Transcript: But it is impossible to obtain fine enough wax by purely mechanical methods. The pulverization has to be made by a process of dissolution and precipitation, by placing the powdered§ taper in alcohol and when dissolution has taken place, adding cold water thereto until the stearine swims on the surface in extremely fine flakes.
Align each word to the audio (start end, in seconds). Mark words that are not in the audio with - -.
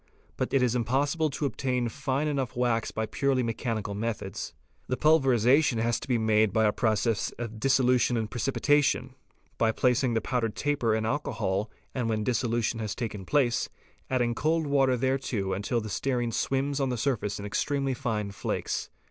But 0.35 0.51
it 0.51 0.63
is 0.63 0.73
impossible 0.73 1.29
to 1.29 1.45
obtain 1.45 1.87
fine 1.87 2.27
enough 2.27 2.55
wax 2.57 2.89
by 2.89 3.05
purely 3.05 3.43
mechanical 3.43 3.93
methods. 3.93 4.51
The 4.87 4.97
pulverization 4.97 5.77
has 5.79 5.99
to 5.99 6.07
be 6.07 6.17
made 6.17 6.51
by 6.51 6.63
a 6.65 6.71
process 6.71 7.29
of 7.37 7.59
dissolution 7.59 8.17
and 8.17 8.27
precipitation, 8.27 9.13
by 9.59 9.71
placing 9.71 10.15
the 10.15 10.19
powdered§ 10.19 10.53
taper 10.55 10.95
in 10.95 11.05
alcohol 11.05 11.69
and 11.93 12.09
when 12.09 12.23
dissolution 12.23 12.79
has 12.79 12.95
taken 12.95 13.27
place, 13.27 13.69
adding 14.09 14.33
cold 14.33 14.65
water 14.65 14.97
thereto 14.97 15.53
until 15.53 15.79
the 15.81 15.87
stearine 15.87 16.31
swims 16.31 16.79
on 16.79 16.89
the 16.89 16.97
surface 16.97 17.39
in 17.39 17.45
extremely 17.45 17.93
fine 17.93 18.31
flakes. 18.31 18.89